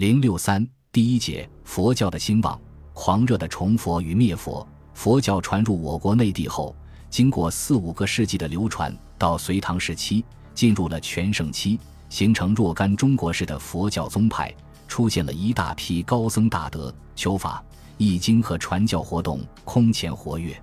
[0.00, 2.58] 零六三第一节佛教的兴旺，
[2.94, 4.66] 狂热的崇佛与灭佛。
[4.94, 6.74] 佛教传入我国内地后，
[7.10, 10.24] 经过四五个世纪的流传，到隋唐时期
[10.54, 11.78] 进入了全盛期，
[12.08, 14.50] 形成若干中国式的佛教宗派，
[14.88, 17.62] 出现了一大批高僧大德，求法、
[17.98, 20.58] 译经和传教活动空前活跃，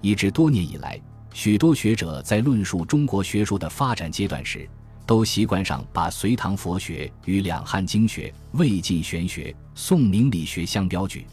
[0.00, 1.02] 以至多年以来，
[1.34, 4.70] 许多学者在论述中国学术的发展阶段时，
[5.08, 11.26] 都习惯上把隋唐佛学与两汉经学、魏晋玄学、宋明理学相标举。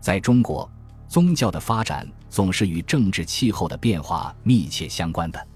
[0.00, 0.66] 在中国，
[1.06, 5.48] 宗教的发展总是与政治气候的变化密切相关的。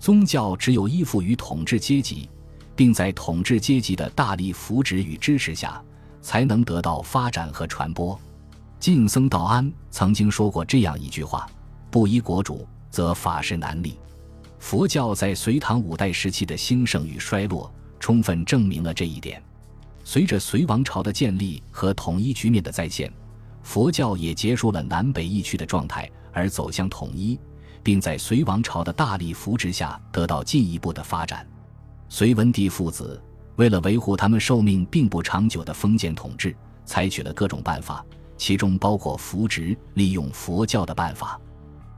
[0.00, 2.28] 宗教只有依附于统治阶级，
[2.74, 5.80] 并在统治阶级的大力扶植与支持下，
[6.20, 8.18] 才能得到发展和传播。
[8.80, 11.48] 晋僧道安曾经说过这样一句话
[11.92, 13.96] ：“不依国主，则法事难立。”
[14.64, 19.40] 佛教在隋唐五代时期的兴盛与衰落，充分证明了这一点。
[20.04, 23.12] 随着隋王朝的建立和统一局面的再现，
[23.62, 27.38] 佛教也结束了南北易区的状态，而走向统一，
[27.82, 31.46] 并在隋王朝的大力扶持下得到进一步的发展。
[32.08, 33.22] 隋文帝父子
[33.56, 36.56] 为了维护他们寿命并不长久的封建统治，
[36.86, 38.02] 采取了各种办法，
[38.38, 41.38] 其中包括扶植、利用佛教的办法。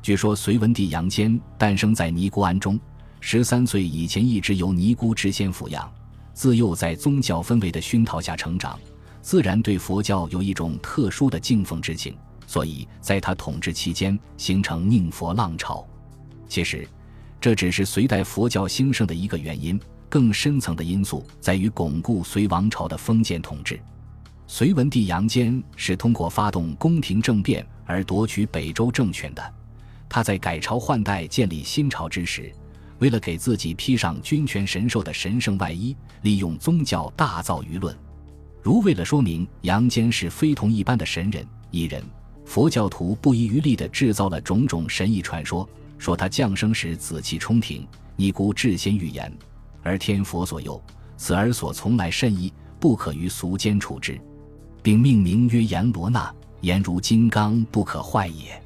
[0.07, 2.79] 据说隋文帝杨坚诞生在尼姑庵中，
[3.19, 5.93] 十三岁以前一直由尼姑智仙抚养，
[6.33, 8.79] 自幼在宗教氛围的熏陶下成长，
[9.21, 15.85] 自然对佛教有一种特殊的敬奉之情，所以在他统治期间形成宁佛浪潮。
[16.49, 16.89] 其实，
[17.41, 19.77] 这只是隋代佛教兴盛的一个原因，
[20.09, 23.77] 更深层的因素在于巩固隋王朝的封建统治。
[24.47, 29.43] 隋文帝杨坚是通过发动宫廷政变而夺取北周政权的。
[30.09, 32.53] 他在改朝换代、建立新朝之时，
[32.99, 37.97] 为了给自己披上君权神授的神圣外衣，利用宗教大造舆论。
[38.63, 42.03] 如为了说明杨坚是非同一般的神人、异人，
[42.45, 47.87] 佛教徒不遗余力地制造了种种神异传说，说他降生时紫气冲庭，
[48.17, 49.33] 尼姑智仙预言，
[49.83, 50.81] 而天佛所佑，
[51.17, 54.21] 此儿所从来甚异，不可于俗间处置，
[54.83, 58.61] 并命名曰阎罗那，言如金刚，不可坏也。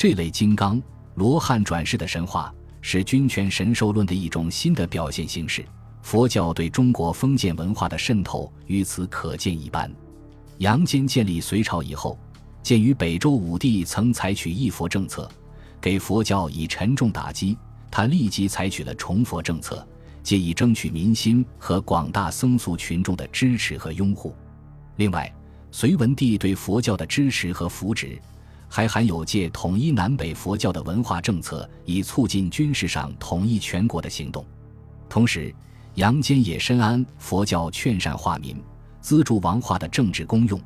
[0.00, 0.82] 这类金刚
[1.16, 2.50] 罗汉转世的神话
[2.80, 5.62] 是君权神授论的一种新的表现形式。
[6.00, 9.94] 佛教对中国封建文化的渗透于此可见一斑。
[10.56, 12.18] 杨坚建立隋朝以后，
[12.62, 15.30] 鉴于北周武帝曾采取义佛政策，
[15.82, 17.54] 给佛教以沉重打击，
[17.90, 19.86] 他立即采取了崇佛政策，
[20.22, 24.34] 借以争取民心和广大僧俗群众的支持和拥护。
[24.96, 25.30] 另外，
[25.70, 28.18] 隋文帝对佛教的支持和扶植。
[28.72, 34.46] 还含有借统一南北佛教的文化政策，以促进军事上统一全国的行动。
[35.08, 35.52] 同时，
[35.96, 38.56] 杨坚也深谙佛教劝善化民、
[39.00, 40.58] 资助王化的政治功用。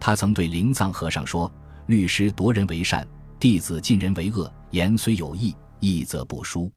[0.00, 1.52] 他曾对灵藏和尚说
[1.86, 3.06] ：“律师夺人为善，
[3.38, 4.50] 弟子尽人为恶。
[4.70, 6.72] 言虽有义，义则不疏。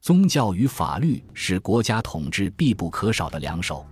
[0.00, 3.84] 宗教与法律是国家统治必不可少的两手。”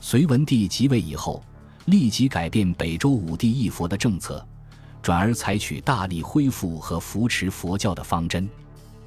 [0.00, 1.44] 隋文帝即位以后，
[1.84, 4.46] 立即改变北周武帝义佛的政策。
[5.04, 8.48] 转而采取大力恢复和扶持佛教的方针，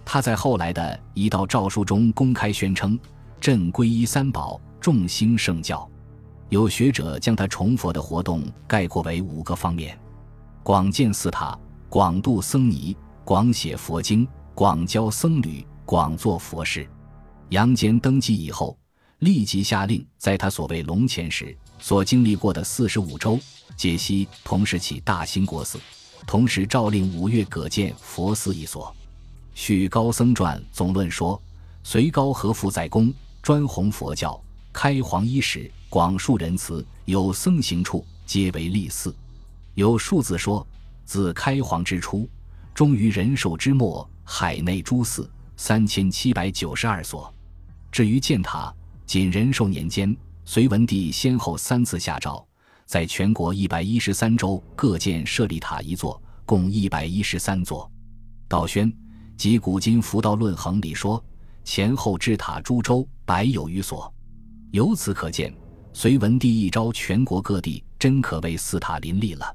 [0.06, 3.00] 他在后来的一道诏书中公开宣称
[3.41, 5.90] ：“朕皈依三宝，众兴圣教。”
[6.50, 9.97] 有学者将他崇佛的活动概括为五个方面：
[10.62, 11.58] 广建寺塔、
[11.90, 16.88] 广度僧尼、广写佛经、广教僧侣、广做佛事。
[17.50, 18.78] 杨坚登基以后，
[19.18, 23.40] 立即下令，在他所谓龙潜时所经历过的四十五州。
[23.77, 25.79] 解析同时起大兴国寺，
[26.25, 28.93] 同时诏令五岳各建佛寺一所。
[29.53, 31.39] 续高僧传总论说：
[31.83, 34.39] 隋高和父在宫，专弘佛教，
[34.73, 39.16] 开皇伊始，广树仁慈，有僧行处，皆为立寺。
[39.75, 40.66] 有数字说：
[41.05, 42.27] 自开皇之初，
[42.73, 47.31] 终于仁寿之末，海内诸寺三千七百九十二所。
[47.91, 48.73] 至于建塔，
[49.05, 52.47] 仅仁寿年间，隋文帝先后三次下诏。
[52.87, 57.91] 在全国一百一十三州各建舍利塔一座，共一百一十三座。
[58.47, 58.91] 道宣
[59.35, 61.22] 及古今佛道论衡里说，
[61.66, 64.11] 前后之塔诸州百有余所。
[64.72, 65.53] 由此可见，
[65.91, 69.53] 隋文帝一招全国各地，真可谓寺塔林立了。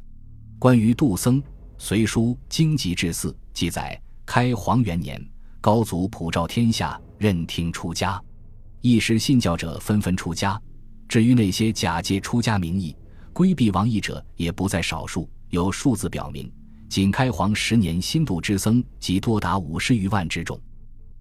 [0.59, 1.41] 关于杜僧，
[1.79, 5.19] 《隋书经籍志祀》记载：开皇元年，
[5.59, 8.23] 高祖普照天下，任听出家，
[8.83, 10.61] 一时信教者纷纷出家。
[11.09, 12.95] 至于那些假借出家名义，
[13.33, 16.53] 规避王役者也不在少数，有数字表明，
[16.89, 20.61] 仅开皇十年新度之僧即多达五十余万之众。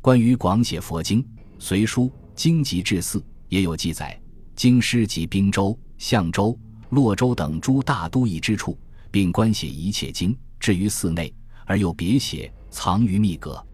[0.02, 1.24] 关于广写佛经，
[1.58, 4.20] 《隋书经籍志四》也有记载：
[4.56, 6.58] 京师及滨州、相州、
[6.90, 8.78] 洛州等诸大都邑之处，
[9.10, 11.34] 并观写一切经，置于寺内，
[11.66, 13.66] 而又别写藏于密阁。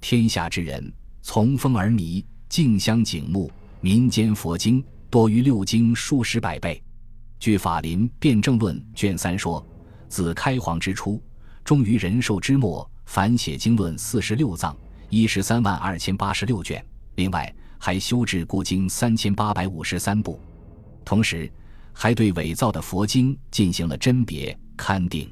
[0.00, 0.92] 天下之人
[1.22, 3.50] 从风而迷，竞相景目。
[3.82, 6.82] 民间佛经多于六经数十百倍。
[7.46, 9.64] 据《法林辩证论》卷三说，
[10.08, 11.22] 自开皇之初，
[11.62, 14.76] 终于仁寿之末，凡写经论四十六藏，
[15.10, 16.84] 一十三万二千八十六卷。
[17.14, 20.40] 另外，还修制故经三千八百五十三部，
[21.04, 21.48] 同时
[21.92, 25.30] 还对伪造的佛经进行了甄别勘定。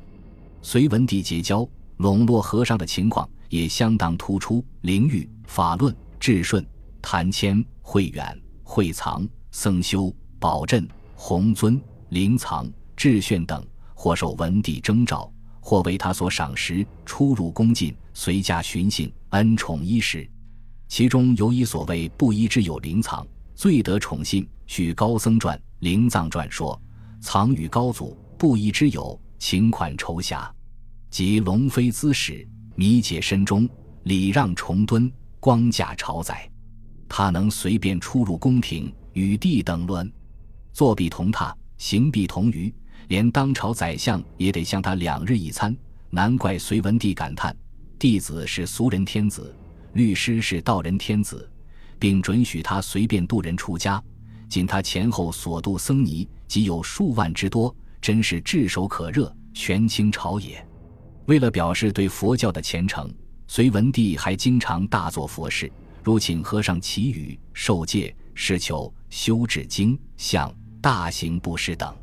[0.63, 4.65] 隋文帝结交笼络和尚的情况也相当突出。
[4.83, 6.65] 灵玉、法论、智顺、
[7.03, 11.83] 谭谦、慧远、慧藏、僧修、宝振、弘尊、
[12.15, 15.29] 灵藏、智炫等，或受文帝征召，
[15.59, 20.25] 或为他所赏识，出入宫禁，随驾巡幸，恩宠衣食。
[20.87, 23.27] 其中尤以所谓布衣之友灵藏
[23.57, 24.49] 最得宠信。
[24.65, 26.81] 据高僧传、灵藏传说，
[27.21, 30.49] 藏与高祖布衣之友情款酬霞，
[31.11, 32.47] 及龙飞姿使，
[32.77, 33.69] 弥解身中，
[34.05, 35.11] 礼让重敦，
[35.41, 36.49] 光驾朝载。
[37.09, 40.09] 他能随便出入宫廷，与帝等论，
[40.73, 42.73] 坐必同榻，行必同于，
[43.09, 45.77] 连当朝宰相也得向他两日一餐。
[46.11, 47.57] 难怪隋文帝感叹：
[47.99, 49.55] 弟子是俗人天子。
[49.95, 51.49] 律师是道人天子，
[51.99, 54.03] 并准许他随便渡人出家。
[54.49, 60.67] 仅他前后所渡僧尼，即有数万之多，真是炙手可热，权倾朝野。
[61.27, 63.09] 为了表示对佛教的虔诚，
[63.47, 65.71] 隋文帝还经常大做佛事，
[66.03, 70.53] 如请和尚祈雨、受戒、施求、修治经像、
[70.85, 71.97] 大行布施等。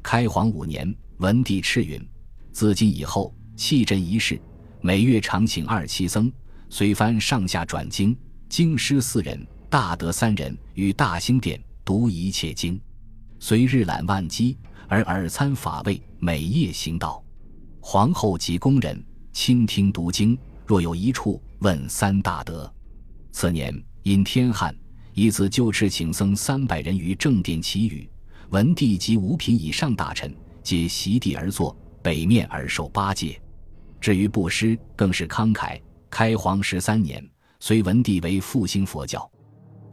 [0.00, 2.00] 开皇五年，文帝敕允：
[2.52, 4.40] 自今以后，弃镇一事，
[4.80, 6.32] 每月常请二七僧。
[6.70, 8.16] 随番上下转经，
[8.48, 12.80] 经师四人，大德三人，于大兴殿读一切经。
[13.40, 17.20] 虽日览万机，而耳参法位，每夜行道。
[17.80, 22.72] 皇后及宫人倾听读经，若有一处问三大德。
[23.32, 24.72] 次年因天旱，
[25.12, 28.08] 一次就敕请僧三百人于正殿祈雨。
[28.52, 30.30] 文帝及五品以上大臣
[30.62, 33.40] 皆席地而坐，北面而受八戒。
[33.98, 35.80] 至于布施，更是慷慨。
[36.10, 37.26] 开皇十三年，
[37.60, 39.26] 隋文帝为复兴佛教，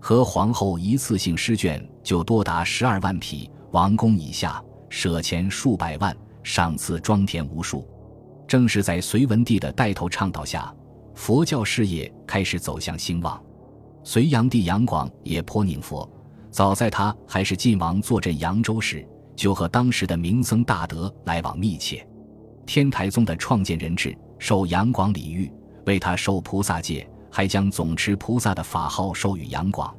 [0.02, 6.14] 和皇后一次性施卷就多达十二万匹，王宫以下舍钱数百万，
[6.44, 7.88] 赏赐庄田无数。
[8.46, 10.76] 正是在隋文帝的带头倡导下，
[11.16, 13.42] 佛教事业开始走向兴旺。
[14.04, 16.10] 隋炀帝杨广也颇宁佛，
[16.51, 22.06] 早在他还是晋王坐镇扬州时，就和当时的名僧大德来往密切。
[22.66, 25.51] 天台宗的创建人质受杨广礼遇。
[25.86, 29.92] 为他受菩萨戒，还将总持菩萨的法号授予杨广，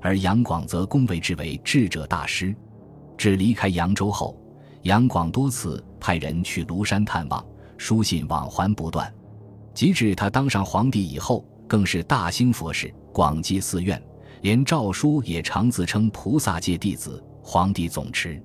[0.00, 2.52] 而杨广则恭维之为智者大师。
[3.16, 4.36] 至离开扬州后，
[4.82, 7.44] 杨广多次派人去庐山探望，
[7.76, 9.12] 书信往还不断。
[9.74, 14.02] 及至他当上皇帝以后，更是大兴佛事，广积寺院，
[14.40, 18.40] 连诏书也常自称菩萨界弟子、皇帝总持。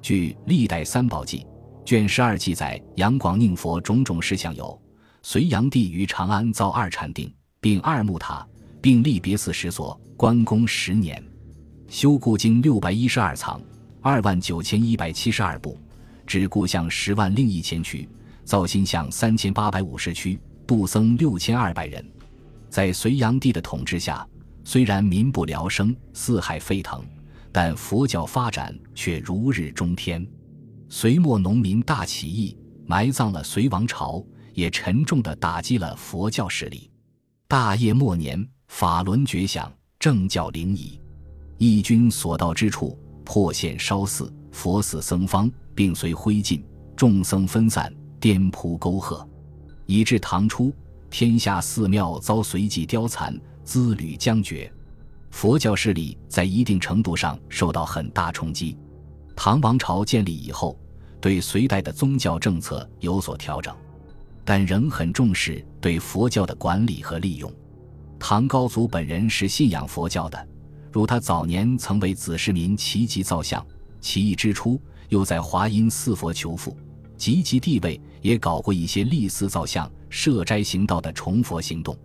[0.00, 1.46] 据《历代三宝记》
[1.84, 4.80] 卷十二记载，杨广宁佛种种事项有。
[5.22, 8.46] 隋炀帝于长安造二禅定，并二木塔，
[8.80, 11.20] 并立别寺十所，关公十年，
[11.88, 13.60] 修故经六百一十二藏，
[14.00, 15.76] 二万九千一百七十二部，
[16.26, 18.08] 指故像十万另一千躯，
[18.44, 22.04] 造新像三千八百五十躯，度僧六千二百人。
[22.70, 24.24] 在隋炀帝的统治下，
[24.68, 27.00] 虽然民不聊生，四海沸腾，
[27.52, 30.26] 但佛教发展却如日中天。
[30.88, 34.20] 隋末农民大起义，埋葬了隋王朝。
[34.54, 36.90] 也沉重地打击了佛教势力。
[37.46, 40.98] 大业末年，法轮绝响，政教灵异，
[41.58, 46.64] 义军所到之处，破县烧寺，佛寺僧方并随灰烬，
[46.96, 49.28] 众僧分散，颠扑沟壑，
[49.84, 50.72] 以至唐初，
[51.10, 54.72] 天下寺庙遭随即凋残，资履将绝，
[55.32, 58.78] 佛教势力在一定程度上受到很大冲击。
[59.34, 60.78] 唐王朝建立以后，
[61.20, 63.74] 对隋代的宗教政策有所调整。
[64.44, 67.52] 但仍很重视对佛教的管理和利用。
[68.20, 70.48] 唐高祖本人是信仰佛教的，
[70.92, 73.66] 如他早年曾为子世民齐集造像，
[74.00, 76.76] 起义之初又在华阴寺佛求富，
[77.16, 81.98] 及其地位也搞过一些立寺造像、设斋行道的崇佛行动。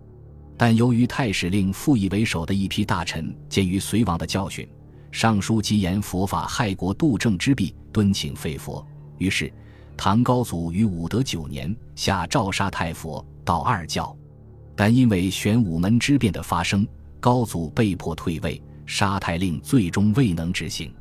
[0.56, 4.68] 但由于太史令傅毅为首的一批大臣鉴于隋王的教训，
[5.10, 8.86] 上书极言佛法害国度政之弊，敦请废佛，
[9.18, 9.52] 于是。
[9.94, 14.16] 唐高祖于武德九年下诏杀太佛，道二教，
[14.74, 16.84] 但因为玄武门之变的发生，
[17.20, 20.92] 高祖被迫退位，杀太令最终未能执行。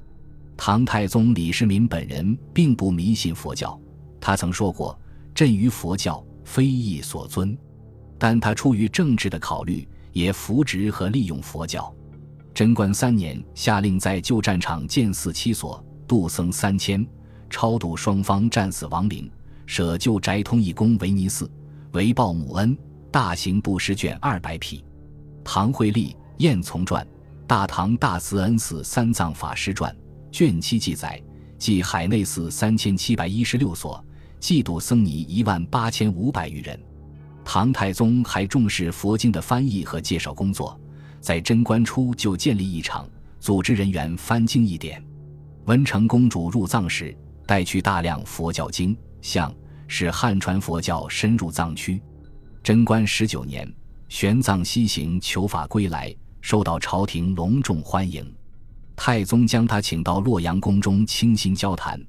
[0.58, 3.80] 唐太宗李世民本人并不迷信佛教，
[4.20, 5.00] 他曾说过
[5.34, 7.58] ：“朕于佛教非义所尊。”
[8.24, 11.92] 但他出于政治的考虑，也扶植和利用佛教。
[12.54, 17.04] 贞观三年，下令在旧战场建寺七所，度僧三千，
[17.50, 19.28] 超度双方战死亡灵，
[19.66, 21.50] 舍旧宅通义宫为尼寺，
[21.94, 22.78] 为报母恩，
[23.10, 24.86] 大行布施卷二百匹。
[25.44, 27.04] 唐惠历《燕从传》
[27.48, 29.92] 《大唐大慈恩寺三藏法师传》
[30.32, 31.20] 卷七记载，
[31.58, 34.06] 即海内寺三千七百一十六所，
[34.40, 36.80] 祭度僧尼一万八千五百余人。
[37.44, 40.80] 唐太宗还重视佛经的翻译和介绍工作，
[41.20, 45.04] 在贞观初就建立一场，组织人员翻经一典。
[45.66, 49.54] 文成公主入藏时，带去大量佛教经像，
[49.88, 52.02] 使汉传佛教深入藏区。
[52.64, 53.72] 贞观十九年，
[54.08, 58.26] 玄奘西行求法归来，受到朝廷隆重欢迎。
[58.96, 62.00] 太宗将他请到洛阳宫中倾心交谈，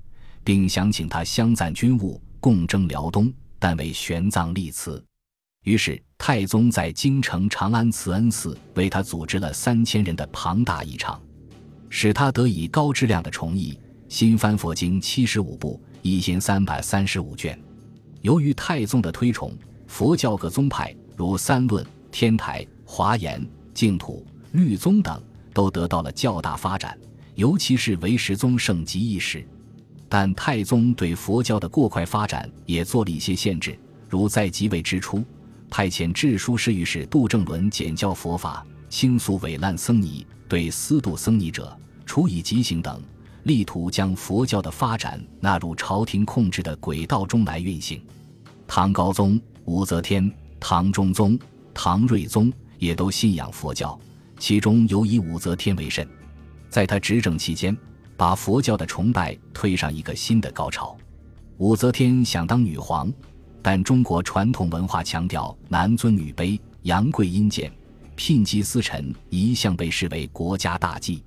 [0.45, 5.03] 并想请他相赞军务，共征辽东，但为玄奘立辞。
[5.63, 11.21] 于是，太宗在京城长安慈恩寺为他组织了三千人的庞大仪场，
[11.89, 13.79] 使他得以高质量的重译
[14.09, 17.57] 新翻佛经七十五部，一千三百三十五卷。
[18.23, 25.23] 由于太宗的推崇，佛教各宗派如三论、天台、华严、净土、律宗等
[25.55, 26.99] 都得到了较大发展，
[27.37, 29.47] 尤其是唯识宗盛极一时。
[30.09, 33.79] 但太宗对佛教的过快发展也做了一些限制，
[34.09, 35.25] 如在即位之初。
[35.75, 41.75] 派遣制书侍御史杜正伦简教佛法，倾诉伪烂僧尼，对私度僧尼者
[42.05, 43.03] 处以极刑等，
[43.45, 48.05] 力图将佛教的发展纳入朝廷控制的轨道中来运行。
[48.67, 51.39] 唐高宗、武则天、唐中宗、
[51.73, 53.99] 唐睿宗也都信仰佛教，
[54.39, 56.07] 其中尤以武则天为甚。
[56.69, 57.75] 在他执政期间，
[58.15, 60.95] 把佛教的崇拜推上一个新的高潮。
[61.57, 63.11] 武则天想当女皇。
[63.63, 67.73] 但中国传统文化强调男尊女卑、阳贵阴贱，
[68.17, 71.23] 聘祭司臣一向被视为国家大忌。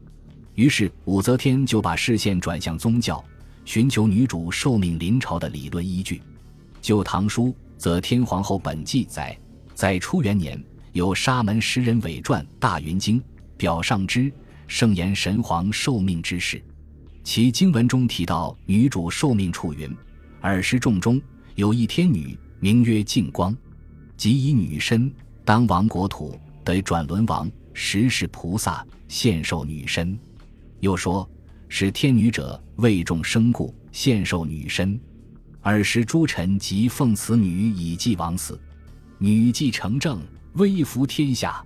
[0.54, 3.24] 于是武则天就把视线转向宗教，
[3.64, 6.22] 寻求女主受命临朝的理论依据。
[6.82, 9.38] 旧《唐书》则天皇后本纪载，
[9.74, 10.62] 在初元年
[10.92, 13.20] 有沙门十人伪传《大云经》，
[13.58, 14.32] 表上之
[14.68, 16.62] 盛言神皇受命之事。
[17.24, 19.90] 其经文中提到女主受命处云
[20.42, 21.22] ：“尔时众中。”
[21.56, 23.56] 有一天女，名曰净光，
[24.18, 25.10] 即以女身
[25.46, 30.20] 当王国土，得转轮王，实是菩萨现受女身。
[30.82, 31.28] 又说，
[31.70, 35.00] 使天女者为众生故，现受女身。
[35.62, 38.60] 尔时诸臣即奉此女以祭王死，
[39.18, 40.22] 女既成正，
[40.56, 41.66] 威服天下。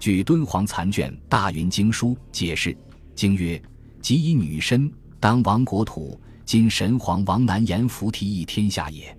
[0.00, 2.76] 据敦煌残卷《大云经书》解释，
[3.14, 3.62] 经曰：
[4.02, 9.16] 即以女身当王国土，今神皇王南阎浮提一天下也。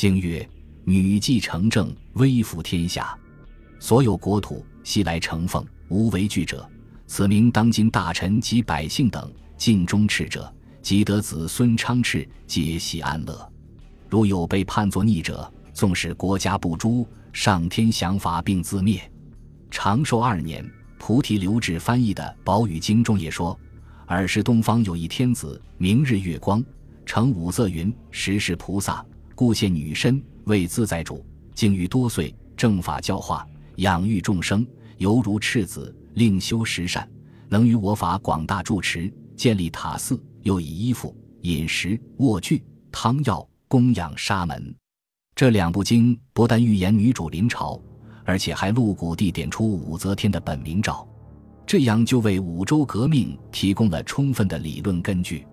[0.00, 0.48] 经曰
[0.82, 3.14] ：“女继成正，威服天下，
[3.78, 6.66] 所有国土悉来承奉，无为惧者。
[7.06, 13.52] 此名当今大臣及百姓等尽忠赤者，即得子孙昌炽，皆喜安乐。
[14.08, 19.02] 如有被判作逆者，纵使国家不诛，上天降罚并自灭。”
[19.70, 20.66] 长寿二年，
[20.98, 23.54] 菩提留志翻译的《宝语经》中也说
[24.08, 26.64] ：“尔时东方有一天子，明日月光，
[27.04, 29.04] 乘五色云，时是菩萨。”
[29.40, 34.66] 故现女身为自在主，经于多岁，正法教化，养育众生，
[34.98, 37.10] 犹如赤子，令修十善，
[37.48, 44.74] 能于我法广大住持，建立塔寺，又以衣服、饮食、卧具、汤药供养沙门。
[45.34, 47.80] 这两部经不但预言女主临朝，
[48.26, 51.08] 而且还露骨地点出武则天的本名照，
[51.66, 55.46] 这样就为武周革命提供了充分的理论根据。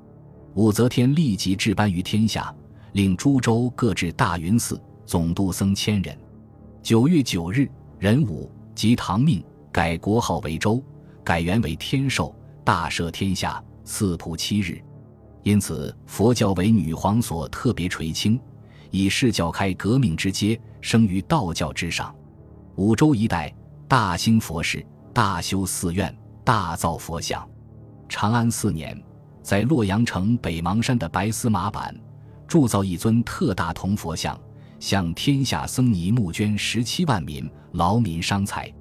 [0.56, 2.54] 武则天立即置颁于天下。
[2.98, 6.18] 令诸州各置大云寺，总督僧千人。
[6.82, 10.84] 九月九日，壬午，即唐命，改国号为周，
[11.24, 14.82] 改元为天寿，大赦天下，赐普七日。
[15.44, 18.40] 因此，佛教为女皇所特别垂青，
[18.90, 22.12] 以示教开革命之阶，生于道教之上。
[22.78, 23.54] 五州一带
[23.88, 26.12] 大兴佛事，大修寺院，
[26.44, 27.48] 大造佛像。
[28.10, 29.00] 长安四年，
[29.44, 31.96] 在洛阳城北邙山的白丝马板。
[32.48, 34.40] 铸造一尊特大铜佛像，
[34.80, 38.74] 向天下僧尼募捐十七万民，劳民伤财。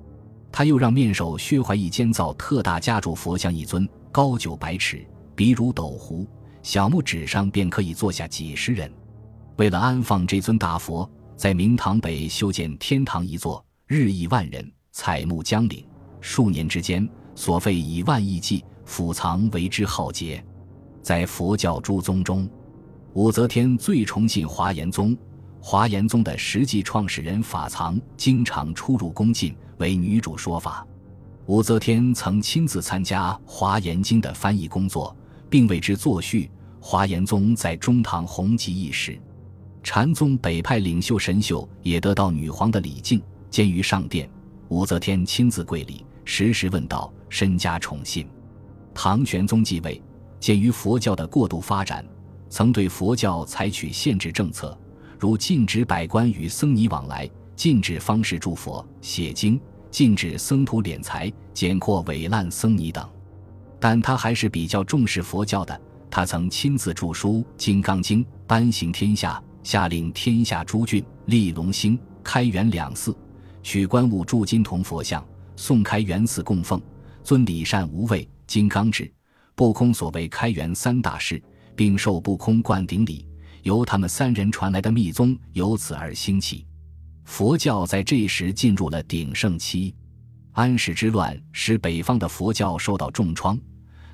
[0.53, 6.27] 他又让面首薛怀义监造特大家主佛像一尊，高九百尺，鼻如斗湖，
[6.63, 8.91] 小木纸上便可以坐下几十人。
[9.57, 15.85] 为了安放这尊大佛，在明堂北修建天堂一座，日益万人，采木将领，
[16.21, 20.43] 数年之间所费以万亿计，府藏为之浩劫。
[21.03, 22.49] 在佛教诸宗中，
[23.17, 25.17] 武则天最崇信华严宗。
[25.59, 30.87] 华严宗的实际创始人法藏经常出入宫禁，为女主说法。
[31.47, 35.17] 武则天曾亲自参加《华严经》的翻译工作，
[35.49, 36.51] 并为之作序。
[36.79, 39.19] 华严宗在中唐红极一时，
[39.83, 44.29] 禅宗北派领袖神秀也得到女皇的礼敬，见于上殿，
[44.69, 48.29] 武则天亲自跪礼，时时问道，身加宠信。
[48.93, 50.03] 唐玄宗继位，
[50.39, 52.05] 鉴于佛教的过度发展，
[52.49, 54.76] 曾对佛教采取限制政策。
[55.19, 59.59] 如禁止百官与僧尼往来，禁止方士祝佛、写经，
[59.91, 63.09] 禁止僧徒敛财、简括伪滥僧尼等。
[63.81, 65.81] 但他还是比较重视佛教的。
[66.11, 73.17] 他曾亲自著书《金刚经》，颁行天下，下令天下诸郡立龙兴、开元两寺，
[73.62, 75.26] 取官物铸金铜佛像，
[75.57, 76.81] 送开元寺供奉，
[77.23, 79.11] 尊礼善无畏、金刚智、
[79.55, 81.43] 不空所谓开元三大士，
[81.76, 83.28] 并受不空灌顶礼。
[83.62, 86.64] 由他们三人传来的密宗由此而兴起，
[87.25, 89.95] 佛教在这时进入了鼎盛期。
[90.52, 93.59] 安史之乱使北方的佛教受到重创，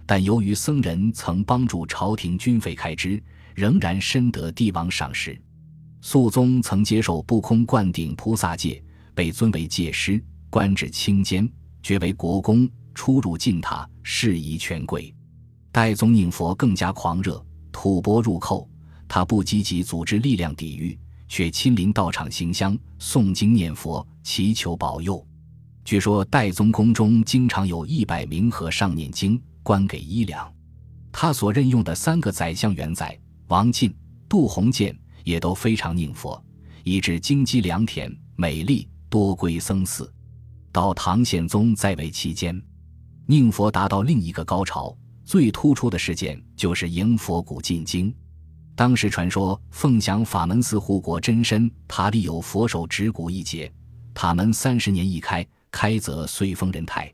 [0.06, 3.22] 但由于僧人曾帮助朝廷军费开支，
[3.54, 5.40] 仍然深得帝王赏识。
[6.00, 8.82] 肃宗曾接受不空灌顶菩萨戒，
[9.14, 11.48] 被尊为戒师，官至清监，
[11.82, 15.14] 爵为国公，出入禁塔，事宜权贵。
[15.70, 18.68] 代宗宁佛更加狂热，吐蕃入寇。
[19.08, 20.98] 他不积极组织力量抵御，
[21.28, 25.26] 却亲临道场行香、诵经念佛，祈求保佑。
[25.84, 30.50] 据说代宗宫中经常有一百名和尚念经，官给衣粮。
[31.10, 33.94] 他所任用的三个宰相元载、王进、
[34.28, 36.42] 杜鸿渐也都非常宁佛，
[36.84, 40.10] 以致京畿良田、美丽，多归僧寺。
[40.70, 42.58] 到唐宪宗在位期间，
[43.26, 44.96] 宁佛达到另一个高潮。
[45.32, 48.14] 最突出的事件就是迎佛骨进京。
[48.76, 53.72] 当时传说，凤翔法门寺护国真身塔里有佛手指骨一节，
[54.12, 57.10] 塔门三十年一开，开则岁丰人台。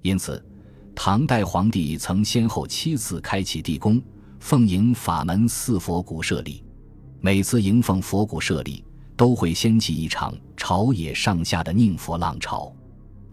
[0.00, 0.44] 因此，
[0.92, 4.02] 唐代皇帝曾先后七次开启地宫，
[4.40, 6.64] 奉迎法门寺佛骨设立。
[7.20, 8.84] 每次迎奉佛骨设立，
[9.16, 12.74] 都会掀起一场朝野上下的宁佛浪潮，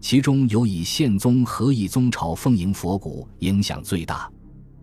[0.00, 4.30] 其中有以宪宗和义宗朝奉迎佛骨影响最大。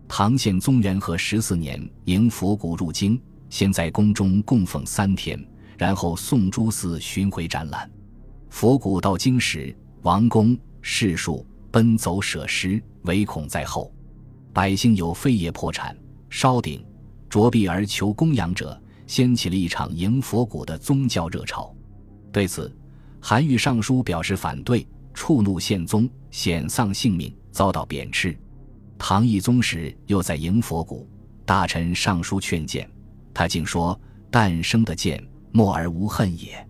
[0.06, 5.38] 唐宪宗元和十四年，迎佛骨入京，先在宫中供奉三天，
[5.76, 7.90] 然后送诸寺巡回展览。
[8.48, 13.92] 佛骨到京时，王公士庶奔走舍施，唯恐在后。
[14.52, 15.96] 百姓有废业破产、
[16.30, 16.82] 烧鼎、
[17.28, 21.74] 着壁而求供养者，掀起了一场迎佛骨的宗教热潮。
[22.32, 22.74] 对此，
[23.20, 24.86] 韩愈上书表示反对，
[25.18, 28.38] 触怒宪宗，险丧性命，遭到贬斥。
[28.96, 31.10] 唐懿宗时，又在迎佛骨，
[31.44, 32.88] 大臣上书劝谏，
[33.34, 34.00] 他竟说
[34.30, 36.64] ：“诞生的剑，默而无恨也。”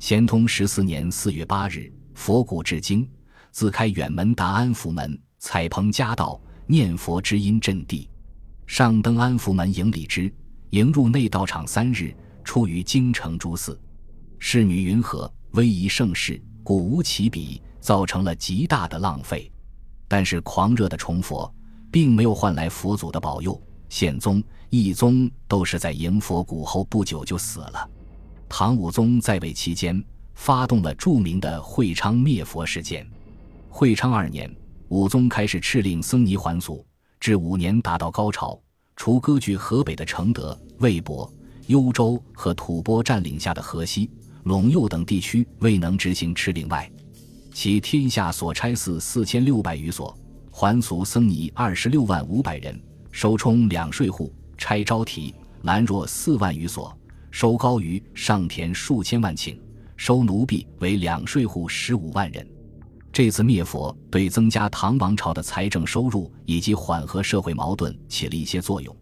[0.00, 3.06] 咸通十四年四月八日，佛骨至京，
[3.50, 8.08] 自开远门达安福门，彩棚夹道，念佛之音震地。
[8.66, 10.32] 上登安福门迎礼之，
[10.70, 13.78] 迎入内道场三日，出于京城诸寺。
[14.38, 19.52] 侍女云何，威仪盛世，古无其比，造成了极大的浪费。
[20.08, 21.52] 但是狂热的崇佛。
[21.92, 23.60] 并没有换来佛祖的保佑。
[23.90, 27.88] 宪宗、懿宗都是在迎佛骨后不久就死了。
[28.48, 30.02] 唐武宗在位期间，
[30.34, 33.06] 发动了著名的会昌灭佛事件。
[33.68, 34.50] 会昌二年，
[34.88, 36.84] 武宗开始敕令僧尼还俗，
[37.20, 38.58] 至五年达到高潮。
[38.96, 41.30] 除割据河北的承德、魏博、
[41.66, 44.10] 幽州和吐蕃占领下的河西、
[44.44, 46.90] 陇右等地区未能执行敕令外，
[47.52, 50.16] 其天下所差寺四千六百余所。
[50.54, 52.78] 还俗僧尼二十六万五百人，
[53.10, 56.94] 收充两税户，差招提兰若四万余所，
[57.30, 59.56] 收高于上田数千万顷，
[59.96, 62.46] 收奴婢为两税户十五万人。
[63.10, 68.94] 这次灭佛对增加唐王朝的财政收入以及缓和社会矛盾起了一些作用，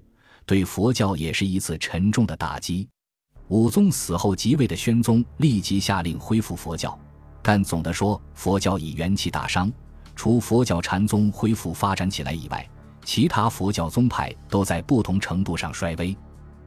[0.46, 2.88] 对佛教也是一次沉重的打击。
[3.48, 6.96] 武宗死后即位的宣宗立即下令恢复佛教，
[7.42, 9.72] 但总的说，佛教已元气大伤。
[10.14, 12.68] 除佛教禅宗恢复发展起来以外，
[13.04, 16.14] 其他佛教宗派都在不同程度上衰微。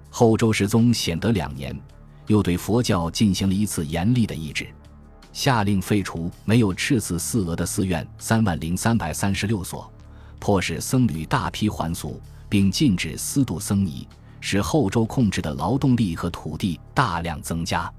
[0.10, 1.80] 后周世宗显德两年，
[2.28, 4.68] 又对佛教进行了一次严厉的抑制，
[5.32, 9.92] 下令废除没有赤字寺额的寺院三万零三百三十六所，
[10.40, 14.08] 迫使僧侣大批还俗，并禁止私度僧尼，
[14.40, 17.92] 使后周控制的劳动力和土地大量增加，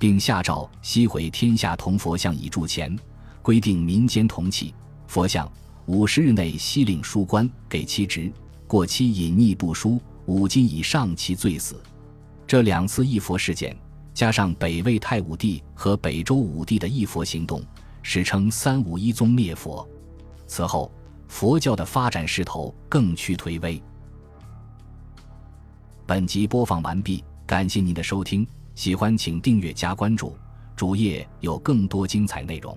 [0.00, 2.98] 并下诏吸回天下铜佛像以铸钱，
[3.42, 4.74] 规定民间铜器。
[5.06, 5.46] 佛像
[5.84, 8.32] 五十日内悉令书官给其职，
[8.66, 11.78] 过期隐匿不书，五斤以上其罪死。
[12.46, 13.76] 这两次义佛事件，
[14.14, 17.62] 加上北魏太武帝和北周武帝的义佛行动，
[18.02, 19.86] 史称三武一宗灭佛。
[20.46, 20.90] 此后，
[21.28, 23.80] 佛教的发展势头更趋颓微。
[26.06, 28.46] 本集播放完毕，感谢您的收听，
[28.80, 30.34] 喜欢请订阅加关注，
[30.74, 32.74] 主页有更多精彩内容。